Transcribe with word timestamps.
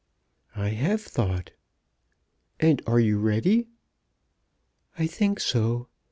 "I 0.55 0.69
have 0.69 0.99
thought." 1.03 1.51
"And 2.59 2.81
are 2.87 2.99
you 2.99 3.19
ready?" 3.19 3.67
"I 4.97 5.05
think 5.05 5.39
so. 5.39 5.89